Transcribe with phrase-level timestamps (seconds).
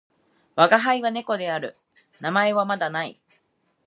[0.55, 1.75] わがはいは猫である。
[2.21, 3.15] 名前はまだ無い。